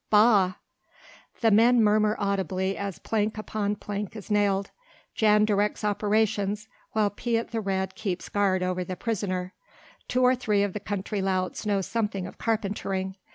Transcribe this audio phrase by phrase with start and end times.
[0.09, 0.53] Bah!
[1.41, 4.71] The men murmur audibly as plank upon plank is nailed.
[5.13, 9.53] Jan directs operations whilst Piet the Red keeps guard over the prisoner.
[10.07, 13.15] Two or three of the country louts know something of carpentering.